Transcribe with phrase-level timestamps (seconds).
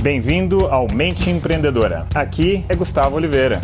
[0.00, 2.06] Bem-vindo ao Mente Empreendedora.
[2.14, 3.60] Aqui é Gustavo Oliveira.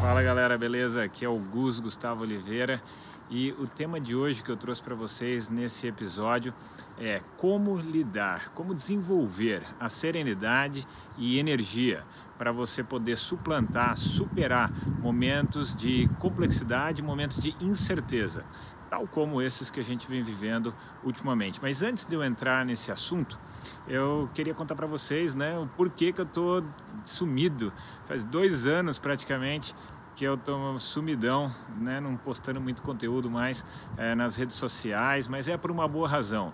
[0.00, 1.04] Fala galera, beleza?
[1.04, 2.82] Aqui é o Gus Gustavo Oliveira
[3.30, 6.54] e o tema de hoje que eu trouxe para vocês nesse episódio
[6.98, 10.86] é como lidar, como desenvolver a serenidade
[11.18, 12.04] e energia
[12.38, 14.72] para você poder suplantar, superar
[15.02, 18.46] momentos de complexidade, momentos de incerteza,
[18.90, 21.60] tal como esses que a gente vem vivendo ultimamente.
[21.62, 23.38] Mas antes de eu entrar nesse assunto,
[23.86, 26.62] eu queria contar para vocês, né, o porquê que eu tô
[27.04, 27.72] sumido.
[28.06, 29.74] Faz dois anos praticamente
[30.16, 33.64] que eu tô sumidão, né, não postando muito conteúdo mais
[33.96, 36.52] é, nas redes sociais, mas é por uma boa razão.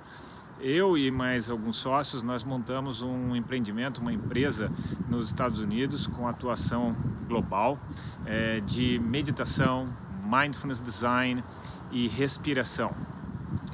[0.60, 4.70] Eu e mais alguns sócios, nós montamos um empreendimento, uma empresa
[5.08, 6.96] nos Estados Unidos com atuação
[7.28, 7.76] global
[8.24, 9.88] é, de meditação,
[10.26, 11.42] mindfulness design
[11.90, 12.94] e respiração.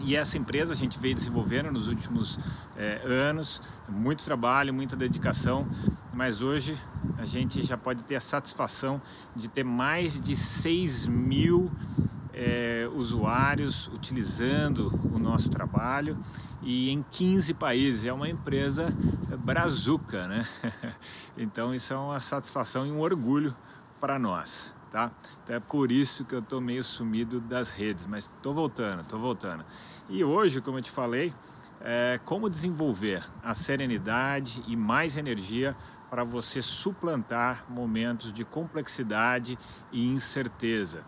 [0.00, 2.38] E essa empresa a gente veio desenvolvendo nos últimos
[2.76, 5.66] é, anos, muito trabalho, muita dedicação,
[6.12, 6.76] mas hoje
[7.18, 9.00] a gente já pode ter a satisfação
[9.34, 11.70] de ter mais de 6 mil
[12.34, 16.18] é, usuários utilizando o nosso trabalho
[16.62, 18.04] e em 15 países.
[18.04, 18.94] É uma empresa
[19.38, 20.46] brazuca, né?
[21.36, 23.56] Então isso é uma satisfação e um orgulho
[24.00, 25.10] para nós tá?
[25.42, 29.18] Então é por isso que eu tô meio sumido das redes, mas tô voltando, tô
[29.18, 29.64] voltando.
[30.08, 31.32] E hoje, como eu te falei,
[31.80, 35.74] é como desenvolver a serenidade e mais energia
[36.10, 39.58] para você suplantar momentos de complexidade
[39.90, 41.04] e incerteza.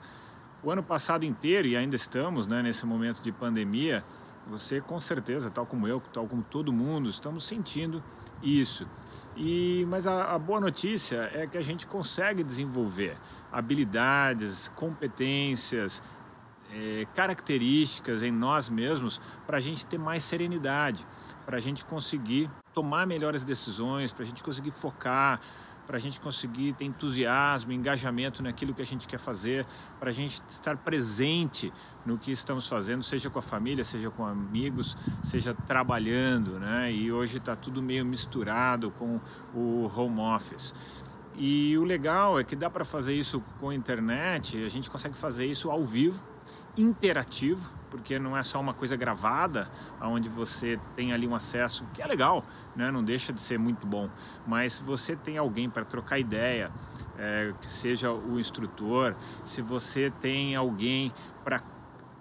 [0.62, 4.02] O ano passado inteiro, e ainda estamos né, nesse momento de pandemia,
[4.46, 8.02] você com certeza, tal como eu, tal como todo mundo, estamos sentindo
[8.42, 8.86] isso.
[9.36, 13.16] E, mas a, a boa notícia é que a gente consegue desenvolver
[13.50, 16.02] habilidades, competências,
[16.72, 21.06] é, características em nós mesmos para a gente ter mais serenidade,
[21.44, 25.40] para a gente conseguir tomar melhores decisões, para a gente conseguir focar,
[25.86, 29.66] para a gente conseguir ter entusiasmo, engajamento naquilo que a gente quer fazer,
[30.00, 31.72] para a gente estar presente
[32.04, 36.92] no que estamos fazendo, seja com a família, seja com amigos, seja trabalhando, né?
[36.92, 39.20] E hoje está tudo meio misturado com
[39.54, 40.74] o home office.
[41.36, 45.16] E o legal é que dá para fazer isso com a internet, a gente consegue
[45.16, 46.22] fazer isso ao vivo,
[46.76, 52.02] interativo, porque não é só uma coisa gravada, onde você tem ali um acesso que
[52.02, 52.44] é legal,
[52.74, 52.90] né?
[52.90, 54.10] não deixa de ser muito bom,
[54.44, 56.72] mas se você tem alguém para trocar ideia,
[57.16, 61.12] é, que seja o instrutor, se você tem alguém
[61.44, 61.60] para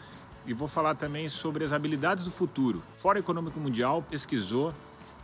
[0.48, 2.82] e vou falar também sobre as habilidades do futuro.
[2.96, 4.74] O Fórum Econômico Mundial pesquisou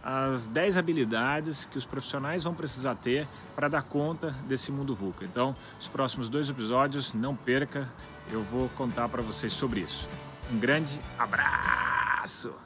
[0.02, 3.26] as 10 habilidades que os profissionais vão precisar ter
[3.56, 5.24] para dar conta desse mundo VUCA.
[5.24, 7.88] Então, os próximos dois episódios, não perca,
[8.30, 10.06] eu vou contar para vocês sobre isso.
[10.52, 12.63] Um grande abraço!